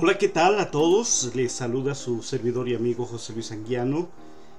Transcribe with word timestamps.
Hola, 0.00 0.16
¿qué 0.16 0.28
tal 0.28 0.60
a 0.60 0.70
todos? 0.70 1.32
Les 1.34 1.50
saluda 1.50 1.92
su 1.92 2.22
servidor 2.22 2.68
y 2.68 2.76
amigo 2.76 3.04
José 3.04 3.32
Luis 3.32 3.50
Anguiano 3.50 4.08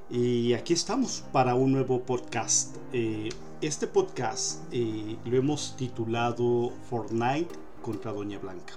y 0.10 0.52
aquí 0.52 0.74
estamos 0.74 1.24
para 1.32 1.56
un 1.56 1.72
nuevo 1.72 2.02
podcast. 2.02 2.76
Eh, 2.92 3.30
este 3.62 3.88
podcast 3.88 4.62
eh, 4.74 5.16
lo 5.24 5.38
hemos 5.38 5.78
titulado 5.78 6.74
Fortnite 6.90 7.56
contra 7.82 8.12
Doña 8.12 8.38
Blanca. 8.38 8.74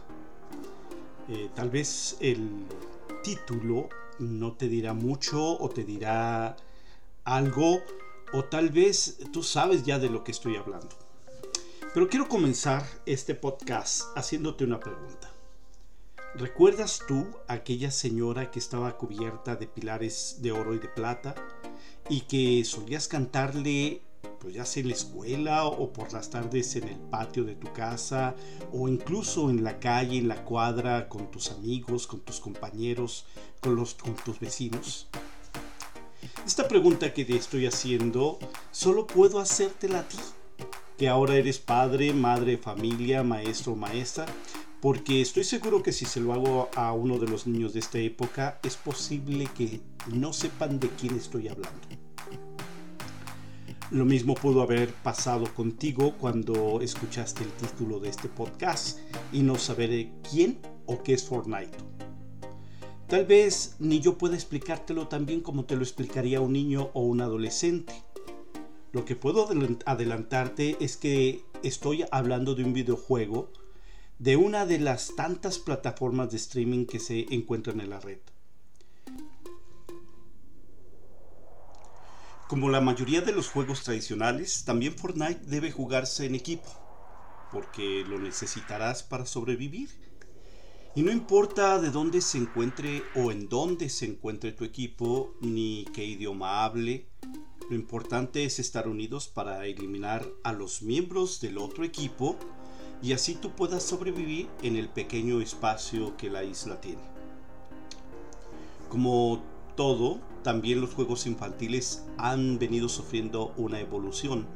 Eh, 1.28 1.50
tal 1.52 1.68
vez 1.68 2.16
el 2.20 2.48
título 3.24 3.88
no 4.20 4.52
te 4.52 4.68
dirá 4.68 4.94
mucho 4.94 5.58
o 5.58 5.68
te 5.68 5.82
dirá 5.82 6.54
algo 7.24 7.80
o 8.32 8.44
tal 8.44 8.70
vez 8.70 9.18
tú 9.32 9.42
sabes 9.42 9.82
ya 9.82 9.98
de 9.98 10.10
lo 10.10 10.22
que 10.22 10.30
estoy 10.30 10.54
hablando. 10.54 10.94
Pero 11.92 12.08
quiero 12.08 12.28
comenzar 12.28 12.86
este 13.04 13.34
podcast 13.34 14.16
haciéndote 14.16 14.62
una 14.62 14.78
pregunta. 14.78 15.31
¿Recuerdas 16.34 17.00
tú 17.06 17.26
aquella 17.46 17.90
señora 17.90 18.50
que 18.50 18.58
estaba 18.58 18.96
cubierta 18.96 19.54
de 19.54 19.66
pilares 19.66 20.38
de 20.40 20.50
oro 20.50 20.74
y 20.74 20.78
de 20.78 20.88
plata 20.88 21.34
y 22.08 22.22
que 22.22 22.64
solías 22.64 23.06
cantarle 23.06 24.00
pues 24.40 24.54
ya 24.54 24.64
sea 24.64 24.80
en 24.80 24.88
la 24.88 24.94
escuela 24.94 25.66
o 25.66 25.92
por 25.92 26.12
las 26.12 26.30
tardes 26.30 26.74
en 26.74 26.88
el 26.88 26.98
patio 26.98 27.44
de 27.44 27.54
tu 27.54 27.72
casa 27.72 28.34
o 28.72 28.88
incluso 28.88 29.50
en 29.50 29.62
la 29.62 29.78
calle, 29.78 30.18
en 30.18 30.26
la 30.26 30.42
cuadra, 30.44 31.08
con 31.08 31.30
tus 31.30 31.50
amigos, 31.50 32.06
con 32.06 32.20
tus 32.20 32.40
compañeros, 32.40 33.26
con, 33.60 33.76
los, 33.76 33.96
tus 33.96 34.40
vecinos? 34.40 35.08
Esta 36.46 36.66
pregunta 36.66 37.12
que 37.12 37.24
te 37.24 37.36
estoy 37.36 37.66
haciendo 37.66 38.38
solo 38.70 39.06
puedo 39.06 39.38
hacértela 39.38 40.00
a 40.00 40.08
ti, 40.08 40.18
que 40.96 41.08
ahora 41.08 41.36
eres 41.36 41.58
padre, 41.58 42.12
madre, 42.12 42.58
familia, 42.58 43.22
maestro 43.22 43.76
maestra, 43.76 44.26
porque 44.82 45.20
estoy 45.20 45.44
seguro 45.44 45.80
que 45.80 45.92
si 45.92 46.06
se 46.06 46.18
lo 46.18 46.32
hago 46.32 46.68
a 46.74 46.92
uno 46.92 47.20
de 47.20 47.28
los 47.28 47.46
niños 47.46 47.72
de 47.72 47.78
esta 47.78 48.00
época, 48.00 48.58
es 48.64 48.76
posible 48.76 49.48
que 49.56 49.80
no 50.12 50.32
sepan 50.32 50.80
de 50.80 50.88
quién 50.88 51.16
estoy 51.16 51.46
hablando. 51.46 51.78
Lo 53.92 54.04
mismo 54.04 54.34
pudo 54.34 54.60
haber 54.60 54.92
pasado 54.92 55.44
contigo 55.54 56.16
cuando 56.18 56.80
escuchaste 56.80 57.44
el 57.44 57.52
título 57.52 58.00
de 58.00 58.08
este 58.08 58.28
podcast 58.28 58.98
y 59.32 59.42
no 59.42 59.54
saber 59.54 60.08
quién 60.28 60.58
o 60.86 61.00
qué 61.04 61.14
es 61.14 61.22
Fortnite. 61.22 61.78
Tal 63.06 63.24
vez 63.24 63.76
ni 63.78 64.00
yo 64.00 64.18
pueda 64.18 64.34
explicártelo 64.34 65.06
tan 65.06 65.26
bien 65.26 65.42
como 65.42 65.64
te 65.64 65.76
lo 65.76 65.82
explicaría 65.82 66.40
un 66.40 66.54
niño 66.54 66.90
o 66.94 67.02
un 67.02 67.20
adolescente. 67.20 67.92
Lo 68.90 69.04
que 69.04 69.14
puedo 69.14 69.48
adelantarte 69.86 70.76
es 70.80 70.96
que 70.96 71.44
estoy 71.62 72.04
hablando 72.10 72.56
de 72.56 72.64
un 72.64 72.72
videojuego 72.72 73.61
de 74.22 74.36
una 74.36 74.66
de 74.66 74.78
las 74.78 75.16
tantas 75.16 75.58
plataformas 75.58 76.30
de 76.30 76.36
streaming 76.36 76.86
que 76.86 77.00
se 77.00 77.26
encuentran 77.34 77.80
en 77.80 77.90
la 77.90 77.98
red. 77.98 78.20
Como 82.46 82.70
la 82.70 82.80
mayoría 82.80 83.20
de 83.22 83.32
los 83.32 83.48
juegos 83.48 83.82
tradicionales, 83.82 84.62
también 84.64 84.94
Fortnite 84.94 85.40
debe 85.46 85.72
jugarse 85.72 86.24
en 86.24 86.36
equipo, 86.36 86.68
porque 87.50 88.04
lo 88.08 88.20
necesitarás 88.20 89.02
para 89.02 89.26
sobrevivir. 89.26 89.88
Y 90.94 91.02
no 91.02 91.10
importa 91.10 91.80
de 91.80 91.90
dónde 91.90 92.20
se 92.20 92.38
encuentre 92.38 93.02
o 93.16 93.32
en 93.32 93.48
dónde 93.48 93.88
se 93.88 94.04
encuentre 94.04 94.52
tu 94.52 94.64
equipo, 94.64 95.34
ni 95.40 95.84
qué 95.92 96.04
idioma 96.04 96.64
hable, 96.64 97.08
lo 97.68 97.74
importante 97.74 98.44
es 98.44 98.60
estar 98.60 98.86
unidos 98.86 99.26
para 99.26 99.66
eliminar 99.66 100.24
a 100.44 100.52
los 100.52 100.82
miembros 100.82 101.40
del 101.40 101.58
otro 101.58 101.82
equipo 101.82 102.38
y 103.02 103.12
así 103.12 103.34
tú 103.34 103.50
puedas 103.50 103.82
sobrevivir 103.82 104.48
en 104.62 104.76
el 104.76 104.88
pequeño 104.88 105.40
espacio 105.40 106.16
que 106.16 106.30
la 106.30 106.44
isla 106.44 106.80
tiene. 106.80 107.02
Como 108.88 109.42
todo, 109.76 110.20
también 110.42 110.80
los 110.80 110.94
juegos 110.94 111.26
infantiles 111.26 112.04
han 112.16 112.58
venido 112.58 112.88
sufriendo 112.88 113.52
una 113.56 113.80
evolución. 113.80 114.46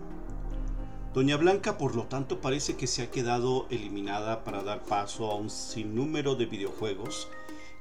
Doña 1.13 1.37
Blanca, 1.37 1.79
por 1.79 1.97
lo 1.97 2.05
tanto, 2.05 2.41
parece 2.41 2.77
que 2.77 2.87
se 2.87 3.03
ha 3.03 3.11
quedado 3.11 3.67
eliminada 3.71 4.45
para 4.45 4.63
dar 4.63 4.85
paso 4.85 5.31
a 5.31 5.35
un 5.35 5.49
sinnúmero 5.49 6.35
de 6.35 6.47
videojuegos 6.47 7.29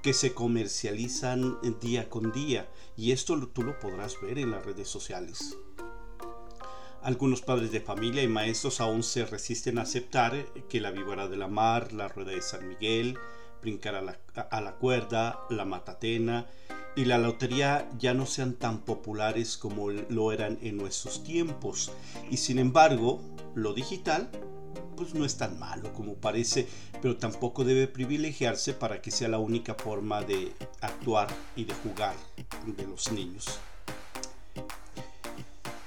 que 0.01 0.13
se 0.13 0.33
comercializan 0.33 1.57
día 1.81 2.09
con 2.09 2.31
día 2.31 2.69
y 2.95 3.11
esto 3.11 3.35
tú 3.47 3.63
lo 3.63 3.77
podrás 3.79 4.21
ver 4.21 4.39
en 4.39 4.51
las 4.51 4.63
redes 4.63 4.87
sociales. 4.87 5.57
Algunos 7.05 7.43
padres 7.43 7.71
de 7.71 7.81
familia 7.81 8.23
y 8.23 8.27
maestros 8.27 8.81
aún 8.81 9.03
se 9.03 9.27
resisten 9.27 9.77
a 9.77 9.83
aceptar 9.83 10.43
que 10.67 10.81
la 10.81 10.89
víbora 10.89 11.27
de 11.27 11.37
la 11.37 11.47
mar, 11.47 11.93
la 11.93 12.07
rueda 12.07 12.31
de 12.31 12.41
San 12.41 12.67
Miguel, 12.67 13.19
brincar 13.61 13.93
a 13.93 14.01
la, 14.01 14.75
cuerda, 14.77 15.41
la 15.51 15.65
matatena 15.65 16.47
y 16.95 17.05
la 17.05 17.19
lotería 17.19 17.87
ya 17.99 18.15
no 18.15 18.25
sean 18.25 18.55
tan 18.55 18.79
populares 18.79 19.55
como 19.55 19.91
lo 19.91 20.31
eran 20.31 20.57
en 20.63 20.77
nuestros 20.77 21.23
tiempos. 21.23 21.91
Y 22.31 22.37
sin 22.37 22.57
embargo, 22.57 23.21
lo 23.53 23.73
digital 23.73 24.27
pues 24.97 25.13
no 25.13 25.25
es 25.25 25.37
tan 25.37 25.59
malo 25.59 25.93
como 25.93 26.15
parece, 26.15 26.67
pero 27.03 27.17
tampoco 27.17 27.63
debe 27.63 27.87
privilegiarse 27.87 28.73
para 28.73 29.03
que 29.03 29.11
sea 29.11 29.27
la 29.27 29.37
única 29.37 29.75
forma 29.75 30.23
de 30.23 30.53
actuar 30.81 31.27
y 31.55 31.65
de 31.65 31.73
jugar 31.75 32.15
de 32.65 32.87
los 32.87 33.11
niños. 33.11 33.59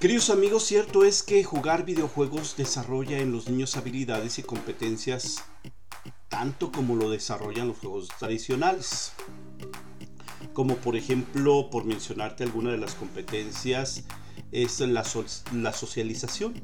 Queridos 0.00 0.30
amigos, 0.30 0.62
cierto 0.62 1.02
es 1.02 1.24
que 1.24 1.42
jugar 1.42 1.84
videojuegos 1.84 2.54
desarrolla 2.56 3.18
en 3.18 3.32
los 3.32 3.48
niños 3.48 3.76
habilidades 3.76 4.38
y 4.38 4.44
competencias 4.44 5.42
tanto 6.28 6.70
como 6.70 6.94
lo 6.94 7.10
desarrollan 7.10 7.66
los 7.66 7.78
juegos 7.78 8.06
tradicionales. 8.16 9.12
Como 10.52 10.76
por 10.76 10.94
ejemplo, 10.94 11.68
por 11.68 11.84
mencionarte 11.84 12.44
alguna 12.44 12.70
de 12.70 12.78
las 12.78 12.94
competencias, 12.94 14.04
es 14.52 14.78
la, 14.78 15.04
la 15.52 15.72
socialización. 15.72 16.54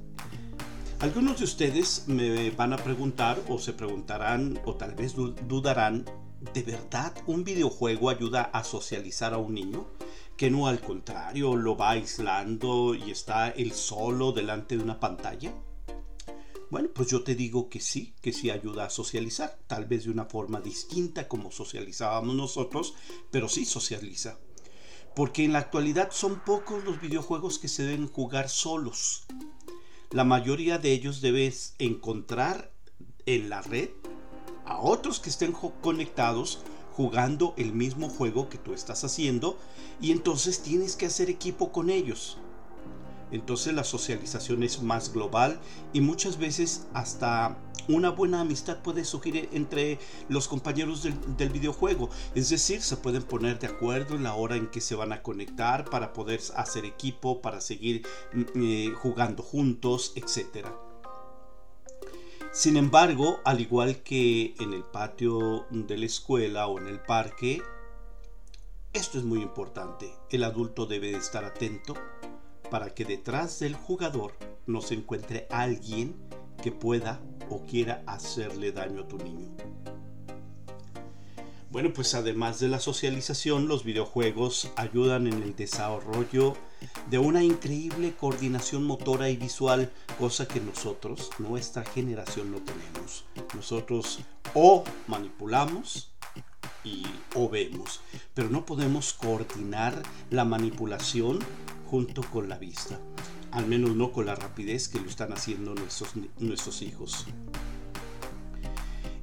Algunos 1.01 1.41
de 1.41 1.45
ustedes 1.45 2.05
me 2.07 2.51
van 2.51 2.73
a 2.73 2.77
preguntar 2.77 3.43
o 3.49 3.59
se 3.59 3.73
preguntarán 3.73 4.61
o 4.65 4.77
tal 4.77 4.95
vez 4.95 5.17
dudarán, 5.17 6.05
¿de 6.53 6.63
verdad 6.63 7.15
un 7.27 7.45
videojuego 7.45 8.11
ayuda 8.11 8.43
a 8.43 8.65
socializar 8.65 9.33
a 9.35 9.39
un 9.39 9.55
niño? 9.55 9.87
que 10.37 10.51
no 10.51 10.67
al 10.67 10.81
contrario 10.81 11.57
lo 11.57 11.77
va 11.77 11.91
aislando 11.91 12.95
y 12.95 13.11
está 13.11 13.51
él 13.51 13.73
solo 13.73 14.33
delante 14.33 14.77
de 14.77 14.83
una 14.83 14.99
pantalla? 14.99 15.55
Bueno, 16.71 16.89
pues 16.93 17.09
yo 17.09 17.23
te 17.23 17.37
digo 17.37 17.69
que 17.69 17.81
sí, 17.81 18.15
que 18.21 18.33
sí 18.33 18.51
ayuda 18.51 18.87
a 18.87 18.91
socializar, 18.91 19.59
tal 19.69 19.85
vez 19.85 20.05
de 20.05 20.11
una 20.11 20.25
forma 20.25 20.61
distinta 20.61 21.29
como 21.29 21.53
socializábamos 21.53 22.35
nosotros, 22.35 22.95
pero 23.31 23.49
sí 23.49 23.65
socializa. 23.65 24.39
Porque 25.15 25.45
en 25.45 25.53
la 25.53 25.61
actualidad 25.61 26.11
son 26.11 26.41
pocos 26.41 26.83
los 26.83 27.01
videojuegos 27.01 27.61
que 27.61 27.69
se 27.69 27.85
deben 27.85 28.09
jugar 28.09 28.49
solos. 28.49 29.27
La 30.11 30.25
mayoría 30.25 30.79
de 30.79 30.93
ellos 30.93 31.21
debes 31.21 31.77
encontrar 31.79 32.73
en 33.27 33.51
la 33.51 33.63
red 33.63 33.91
a 34.67 34.81
otros 34.81 35.21
que 35.21 35.31
estén 35.31 35.53
conectados 35.53 36.61
jugando 36.93 37.55
el 37.57 37.73
mismo 37.73 38.09
juego 38.09 38.49
que 38.49 38.59
tú 38.59 38.73
estás 38.73 39.05
haciendo 39.05 39.59
y 40.01 40.13
entonces 40.13 40.63
tienes 40.63 40.97
que 40.97 41.07
hacer 41.07 41.29
equipo 41.29 41.73
con 41.73 41.91
ellos. 41.91 42.39
Entonces 43.31 43.75
la 43.75 43.85
socialización 43.85 44.63
es 44.63 44.81
más 44.81 45.13
global 45.13 45.59
y 45.93 46.01
muchas 46.01 46.39
veces 46.39 46.87
hasta 46.93 47.59
una 47.89 48.11
buena 48.11 48.41
amistad 48.41 48.79
puede 48.79 49.05
surgir 49.05 49.49
entre 49.53 49.99
los 50.29 50.49
compañeros 50.49 51.03
del, 51.03 51.51
videojuego. 51.51 52.11
Es 52.35 52.49
decir, 52.51 52.81
se 52.81 52.97
pueden 52.97 53.23
poner 53.23 53.59
de 53.59 53.67
acuerdo 53.67 54.15
en 54.15 54.23
la 54.23 54.35
hora 54.35 54.57
en 54.57 54.69
que 54.69 54.81
se 54.81 54.95
van 54.95 55.13
a 55.13 55.23
conectar 55.23 55.85
para 55.85 56.13
poder 56.13 56.41
hacer 56.57 56.85
equipo, 56.85 57.43
para 57.43 57.61
seguir 57.61 58.07
mm, 58.33 58.43
eh, 58.57 58.93
jugando 58.97 59.43
juntos, 59.43 60.13
etc. 60.15 60.69
Sin 62.55 62.77
embargo, 62.77 63.41
al 63.45 63.61
igual 63.61 64.05
que 64.05 64.55
en 64.61 64.75
el 64.75 64.85
patio 64.85 65.67
de 65.71 65.99
la 65.99 66.07
escuela 66.07 66.69
o 66.69 66.79
en 66.79 66.87
el 66.87 67.01
parque, 67.01 67.61
esto 68.93 69.19
es 69.19 69.25
muy 69.25 69.43
importante. 69.43 70.15
El 70.31 70.45
adulto 70.45 70.87
debe 70.87 71.17
estar 71.17 71.45
atento 71.45 71.95
para 72.71 72.95
que 72.95 73.05
detrás 73.05 73.59
del 73.59 73.75
jugador 73.75 74.35
no 74.69 74.83
se 74.83 74.95
encuentre 74.95 75.49
alguien 75.51 76.15
que 76.63 76.71
pueda 76.71 77.21
o 77.51 77.67
quiera 77.67 78.05
hacerle 78.07 78.71
daño 78.71 79.03
a 79.03 79.09
tu 79.09 79.19
niño. 79.19 79.57
Bueno, 81.75 81.93
pues 81.93 82.15
además 82.15 82.61
de 82.61 82.69
la 82.69 82.79
socialización, 82.79 83.67
los 83.67 83.83
videojuegos 83.83 84.71
ayudan 84.77 85.27
en 85.27 85.43
el 85.43 85.57
desarrollo 85.57 86.57
de 87.11 87.19
una 87.19 87.43
increíble 87.43 88.15
coordinación 88.15 88.85
motora 88.85 89.29
y 89.29 89.37
visual, 89.37 89.91
cosa 90.17 90.47
que 90.47 90.61
nosotros, 90.61 91.31
nuestra 91.41 91.85
generación, 91.85 92.53
no 92.53 92.59
tenemos. 92.59 93.25
Nosotros 93.57 94.21
o 94.55 94.85
manipulamos 95.09 96.13
y 96.85 97.03
o 97.35 97.49
vemos, 97.49 98.03
pero 98.35 98.51
no 98.51 98.65
podemos 98.65 99.13
coordinar 99.13 100.01
la 100.31 100.45
manipulación 100.45 101.41
junto 101.91 102.23
con 102.23 102.49
la 102.49 102.57
vista, 102.57 103.01
al 103.51 103.67
menos 103.67 103.97
no 103.97 104.13
con 104.13 104.27
la 104.27 104.37
rapidez 104.37 104.87
que 104.87 105.01
lo 105.01 105.09
están 105.09 105.33
haciendo 105.33 105.75
nuestros, 105.75 106.11
nuestros 106.39 106.83
hijos. 106.83 107.27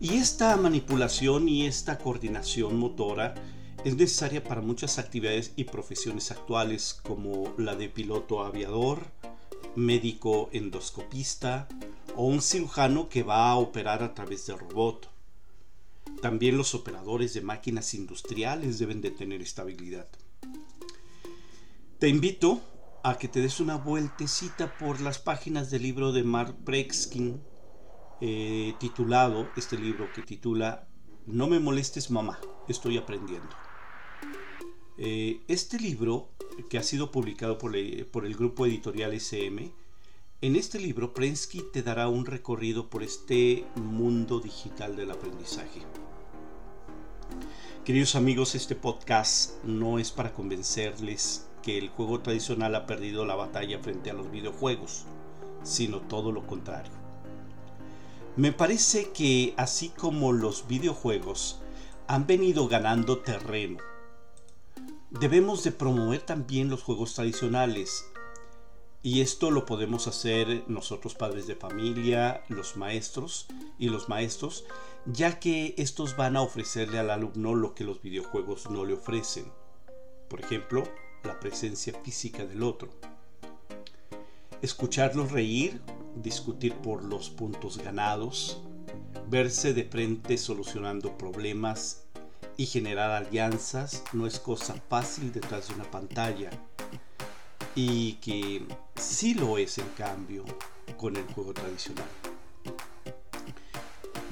Y 0.02 0.16
esta 0.16 0.58
manipulación 0.58 1.48
y 1.48 1.68
esta 1.68 2.00
coordinación 2.00 2.76
motora 2.80 3.36
es 3.86 3.96
necesaria 3.96 4.44
para 4.44 4.60
muchas 4.60 4.98
actividades 4.98 5.54
y 5.56 5.66
profesiones 5.66 6.32
actuales 6.32 7.00
como 7.04 7.54
la 7.60 7.76
de 7.76 7.88
piloto 7.88 8.44
aviador, 8.44 9.06
médico 9.76 10.50
endoscopista 10.54 11.68
o 12.16 12.26
un 12.26 12.42
cirujano 12.42 13.10
que 13.10 13.22
va 13.22 13.52
a 13.52 13.58
operar 13.58 14.02
a 14.02 14.16
través 14.16 14.48
de 14.48 14.56
robot. 14.56 15.08
También 16.20 16.58
los 16.58 16.74
operadores 16.74 17.36
de 17.36 17.42
máquinas 17.42 17.94
industriales 17.94 18.80
deben 18.80 19.02
de 19.02 19.12
tener 19.12 19.44
estabilidad. 19.44 20.08
Te 22.00 22.10
invito 22.10 22.60
a 23.04 23.20
que 23.20 23.28
te 23.28 23.40
des 23.40 23.60
una 23.60 23.76
vueltecita 23.76 24.76
por 24.80 25.00
las 25.00 25.20
páginas 25.20 25.70
del 25.70 25.84
libro 25.84 26.12
de 26.12 26.24
Mark 26.24 26.56
Brekskin 26.66 27.51
eh, 28.22 28.76
titulado, 28.78 29.50
este 29.58 29.78
libro 29.78 30.08
que 30.14 30.22
titula 30.22 30.88
No 31.26 31.48
me 31.48 31.60
molestes 31.60 32.12
mamá, 32.12 32.40
estoy 32.68 32.98
aprendiendo. 32.98 33.50
Eh, 34.98 35.42
este 35.48 35.80
libro, 35.80 36.30
que 36.70 36.78
ha 36.78 36.84
sido 36.84 37.12
publicado 37.12 37.58
por, 37.58 37.74
por, 38.12 38.28
el 38.28 38.36
grupo 38.36 38.68
editorial 38.68 39.14
SM, 39.14 39.74
en 40.42 40.56
este 40.56 40.80
libro 40.80 41.16
Prensky 41.16 41.64
te 41.74 41.82
dará 41.82 42.08
un 42.08 42.28
recorrido 42.28 42.90
por 42.92 43.02
este 43.02 43.66
mundo 43.76 44.40
digital 44.40 44.96
del 44.96 45.10
aprendizaje. 45.10 45.82
Queridos 47.84 48.14
amigos, 48.14 48.54
este 48.54 48.76
podcast 48.76 49.64
no 49.64 49.98
es 49.98 50.12
para 50.12 50.34
convencerles 50.34 51.50
que 51.64 51.80
el 51.80 51.90
juego 51.90 52.20
tradicional 52.20 52.76
ha 52.76 52.86
perdido 52.86 53.26
la 53.26 53.36
batalla 53.36 53.80
frente 53.80 54.12
a 54.12 54.14
los 54.14 54.30
videojuegos, 54.30 55.06
sino 55.64 56.02
todo 56.02 56.32
lo 56.32 56.46
contrario. 56.46 57.01
Me 58.38 58.54
parece 58.54 59.12
que 59.12 59.54
así 59.58 59.90
como 59.90 60.32
los 60.32 60.66
videojuegos 60.68 61.60
han 62.08 62.28
venido 62.28 62.70
ganando 62.70 63.20
terreno, 63.20 63.80
debemos 65.10 65.66
de 65.66 65.74
promover 65.74 66.22
también 66.22 66.70
los 66.70 66.82
juegos 66.82 67.14
tradicionales. 67.14 68.06
Y 69.04 69.20
esto 69.20 69.52
lo 69.52 69.66
podemos 69.66 70.08
hacer 70.08 70.64
nosotros 70.68 71.14
padres 71.14 71.46
de 71.46 71.58
familia, 71.58 72.46
los 72.48 72.78
maestros 72.78 73.48
y 73.78 73.90
los 73.90 74.08
maestros, 74.08 74.64
ya 75.06 75.38
que 75.40 75.76
estos 75.78 76.16
van 76.16 76.38
a 76.38 76.42
ofrecerle 76.42 77.00
al 77.00 77.10
alumno 77.10 77.54
lo 77.54 77.76
que 77.76 77.84
los 77.84 78.02
videojuegos 78.02 78.70
no 78.70 78.86
le 78.86 78.94
ofrecen. 78.94 79.52
Por 80.30 80.40
ejemplo, 80.40 80.84
la 81.24 81.38
presencia 81.38 82.00
física 82.02 82.46
del 82.46 82.64
otro. 82.64 82.94
Escucharlos 84.62 85.32
reír, 85.32 85.82
discutir 86.16 86.74
por 86.76 87.04
los 87.04 87.30
puntos 87.30 87.78
ganados, 87.78 88.62
verse 89.30 89.74
de 89.74 89.86
frente 89.86 90.38
solucionando 90.38 91.18
problemas 91.18 92.04
y 92.58 92.66
generar 92.66 93.12
alianzas 93.12 94.04
no 94.14 94.28
es 94.28 94.40
cosa 94.40 94.76
fácil 94.90 95.32
detrás 95.32 95.70
de 95.70 95.76
una 95.76 95.90
pantalla 95.90 96.50
y 97.76 98.14
que 98.14 98.66
sí 98.96 99.34
lo 99.34 99.58
es 99.58 99.78
en 99.78 99.88
cambio 99.98 100.46
con 100.98 101.16
el 101.16 101.24
juego 101.34 101.54
tradicional. 101.54 102.08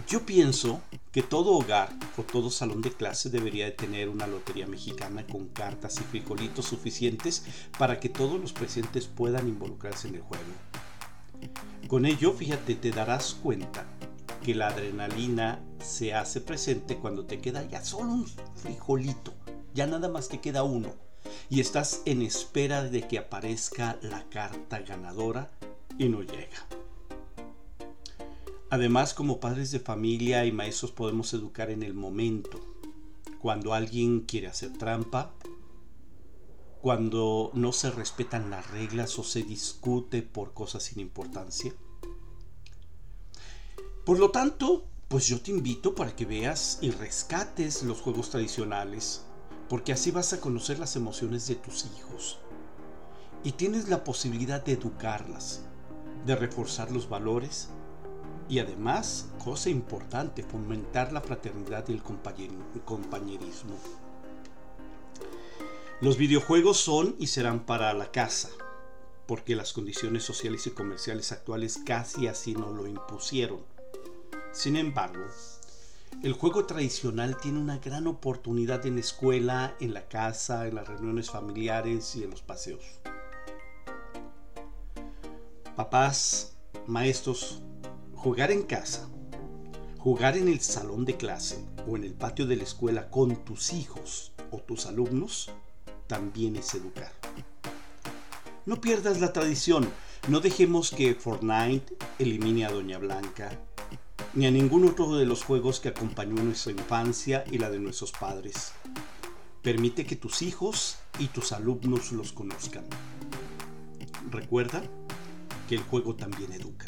Yo 0.08 0.26
pienso 0.26 0.81
que 1.12 1.24
todo 1.24 1.52
hogar 1.52 1.90
o 2.18 2.24
todo 2.24 2.50
salón 2.50 2.81
de 2.81 2.92
clase 2.92 3.30
debería 3.30 3.66
de 3.66 3.72
tener 3.72 4.10
una 4.10 4.28
lotería 4.28 4.68
mexicana 4.68 5.26
con 5.26 5.48
cartas 5.50 6.00
y 6.00 6.04
frijolitos 6.04 6.66
suficientes 6.66 7.44
para 7.78 8.00
que 8.00 8.10
todos 8.10 8.40
los 8.40 8.54
presentes 8.54 9.08
puedan 9.08 9.48
involucrarse 9.48 10.08
en 10.08 10.16
el 10.16 10.22
juego. 10.22 10.44
Con 11.89 12.06
ello, 12.06 12.33
fíjate, 12.33 12.75
te 12.75 12.91
darás 12.91 13.33
cuenta 13.33 13.88
que 14.44 14.53
la 14.53 14.68
adrenalina 14.68 15.59
se 15.83 16.13
hace 16.13 16.39
presente 16.39 16.97
cuando 16.97 17.25
te 17.25 17.41
queda 17.41 17.68
ya 17.68 17.83
solo 17.83 18.12
un 18.12 18.27
frijolito, 18.27 19.33
ya 19.74 19.88
nada 19.88 20.07
más 20.07 20.30
te 20.30 20.39
queda 20.39 20.62
uno, 20.62 20.94
y 21.50 21.62
estás 21.62 22.03
en 22.06 22.21
espera 22.21 22.83
de 22.83 23.07
que 23.07 23.18
aparezca 23.18 23.97
la 24.03 24.24
carta 24.30 24.81
ganadora 24.81 25.50
y 25.97 26.09
no 26.09 26.21
llega. 26.21 26.68
Además, 28.69 29.15
como 29.15 29.39
padres 29.39 29.71
de 29.71 29.80
familia 29.80 30.45
y 30.45 30.51
maestros 30.51 30.92
podemos 30.92 31.33
educar 31.33 31.71
en 31.71 31.81
el 31.81 31.95
momento. 31.95 32.59
Cuando 33.42 33.74
alguien 33.74 34.19
quiere 34.19 34.45
hacer 34.45 34.74
trampa, 34.74 35.33
cuando 36.81 37.52
no 37.54 37.74
se 37.74 37.92
respetan 37.92 38.50
las 38.50 38.70
reglas 38.72 39.20
o 39.20 39.24
se 39.24 39.44
discute 39.44 40.22
por 40.22 40.54
cosas 40.54 40.84
sin 40.84 41.00
importancia. 41.00 41.74
Por 44.06 44.18
lo 44.18 44.31
tanto, 44.31 44.86
pues 45.08 45.28
yo 45.28 45.42
te 45.42 45.52
invito 45.52 45.94
para 45.94 46.16
que 46.16 46.26
veas 46.26 46.80
y 46.81 46.92
rescates 46.92 47.84
los 47.84 48.00
juegos 48.00 48.30
tradicionales, 48.30 49.24
porque 49.68 49.92
así 49.92 50.12
vas 50.12 50.34
a 50.34 50.40
conocer 50.40 50.80
las 50.80 50.96
emociones 50.96 51.48
de 51.48 51.56
tus 51.56 51.86
hijos. 51.86 52.40
Y 53.44 53.54
tienes 53.54 53.90
la 53.90 54.04
posibilidad 54.04 54.64
de 54.64 54.74
educarlas, 54.74 55.62
de 56.26 56.36
reforzar 56.36 56.92
los 56.92 57.10
valores 57.10 57.70
y 58.48 58.60
además, 58.60 59.30
cosa 59.44 59.70
importante, 59.70 60.44
fomentar 60.44 61.12
la 61.12 61.22
fraternidad 61.22 61.88
y 61.88 61.94
el 61.94 62.04
compañerismo. 62.04 63.76
Los 66.01 66.18
videojuegos 66.18 66.78
son 66.78 67.16
y 67.19 67.28
serán 67.28 67.66
para 67.66 67.94
la 67.94 68.10
casa, 68.10 68.50
porque 69.28 69.56
las 69.56 69.74
condiciones 69.74 70.24
sociales 70.24 70.66
y 70.66 70.72
comerciales 70.72 71.34
actuales 71.34 71.78
casi 71.86 72.28
así 72.28 72.54
no 72.54 72.72
lo 72.72 72.88
impusieron. 72.88 73.60
Sin 74.54 74.78
embargo, 74.78 75.25
el 76.24 76.31
juego 76.31 76.66
tradicional 76.66 77.36
tiene 77.36 77.60
una 77.60 77.80
gran 77.80 78.07
oportunidad 78.07 78.86
en 78.86 78.96
la 78.96 79.01
escuela, 79.01 79.75
en 79.81 79.94
la 79.94 80.07
casa, 80.07 80.68
en 80.68 80.75
las 80.75 80.88
reuniones 80.88 81.30
familiares 81.30 82.16
y 82.16 82.24
en 82.24 82.30
los 82.30 82.44
paseos. 82.44 83.02
Papás, 85.75 86.56
maestros, 86.88 87.62
Jugar 88.19 88.52
en 88.52 88.63
casa, 88.63 89.07
jugar 89.98 90.36
en 90.36 90.50
el 90.50 90.60
salón 90.60 91.06
de 91.06 91.16
clase 91.16 91.66
o 91.88 91.95
en 91.95 92.04
el 92.04 92.13
patio 92.13 92.45
de 92.48 92.57
la 92.57 92.63
escuela 92.63 93.10
con 93.10 93.45
tus 93.45 93.72
hijos 93.72 94.34
o 94.52 94.57
tus 94.57 94.88
alumnos 94.88 95.50
también 96.09 96.56
es 96.56 96.73
educar. 96.73 97.13
No 98.66 98.81
pierdas 98.81 99.21
la 99.21 99.31
tradición, 99.31 99.87
no 100.28 100.39
dejemos 100.42 100.89
que 100.89 101.13
Fortnite 101.13 101.95
elimine 102.18 102.66
a 102.66 102.71
Doña 102.71 102.97
Blanca, 102.97 103.51
ni 104.33 104.47
a 104.47 104.51
ningún 104.51 104.87
otro 104.87 105.16
de 105.16 105.25
los 105.25 105.44
juegos 105.44 105.80
que 105.80 105.89
acompañó 105.89 106.44
nuestra 106.44 106.71
infancia 106.71 107.44
y 107.49 107.59
la 107.59 107.69
de 107.69 107.80
nuestros 107.80 108.11
padres. 108.11 108.73
Permite 109.61 110.06
que 110.06 110.16
tus 110.16 110.42
hijos 110.42 110.97
y 111.19 111.28
tus 111.28 111.51
alumnos 111.51 112.11
los 112.11 112.33
conozcan. 112.33 112.85
Recuerda 114.31 114.81
que 115.68 115.75
el 115.75 115.83
juego 115.83 116.16
también 116.16 116.51
educa. 116.54 116.87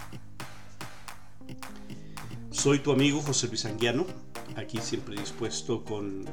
Soy 2.50 2.80
tu 2.80 2.92
amigo 2.92 3.22
José 3.22 3.48
Luis 3.48 3.66
Anguiano, 3.66 4.08
aquí 4.56 4.80
siempre 4.80 5.16
dispuesto 5.16 5.84
con 5.84 6.26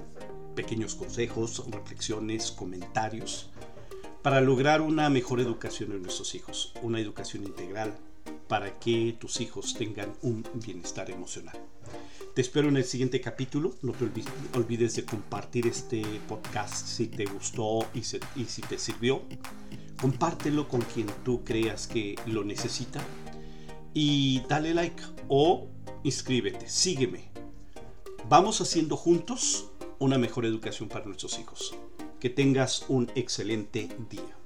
pequeños 0.58 0.96
consejos, 0.96 1.62
reflexiones, 1.70 2.50
comentarios 2.50 3.48
para 4.22 4.40
lograr 4.40 4.80
una 4.80 5.08
mejor 5.08 5.38
educación 5.38 5.92
en 5.92 6.02
nuestros 6.02 6.34
hijos, 6.34 6.72
una 6.82 6.98
educación 6.98 7.44
integral 7.44 7.96
para 8.48 8.76
que 8.80 9.16
tus 9.20 9.40
hijos 9.40 9.74
tengan 9.74 10.12
un 10.20 10.44
bienestar 10.54 11.12
emocional. 11.12 11.56
Te 12.34 12.40
espero 12.40 12.68
en 12.68 12.76
el 12.76 12.82
siguiente 12.82 13.20
capítulo. 13.20 13.76
No 13.82 13.92
te 13.92 14.10
olvides 14.58 14.96
de 14.96 15.04
compartir 15.04 15.68
este 15.68 16.02
podcast 16.26 16.88
si 16.88 17.06
te 17.06 17.26
gustó 17.26 17.86
y, 17.94 18.00
y 18.34 18.44
si 18.46 18.62
te 18.62 18.78
sirvió. 18.78 19.22
Compártelo 20.00 20.66
con 20.66 20.80
quien 20.80 21.06
tú 21.24 21.44
creas 21.44 21.86
que 21.86 22.16
lo 22.26 22.42
necesita 22.42 23.00
y 23.94 24.40
dale 24.48 24.74
like 24.74 25.04
o 25.28 25.68
inscríbete, 26.02 26.68
sígueme. 26.68 27.30
Vamos 28.28 28.60
haciendo 28.60 28.96
juntos 28.96 29.70
una 29.98 30.18
mejor 30.18 30.46
educación 30.46 30.88
para 30.88 31.04
nuestros 31.04 31.38
hijos. 31.38 31.74
Que 32.20 32.30
tengas 32.30 32.84
un 32.88 33.10
excelente 33.14 33.88
día. 34.10 34.36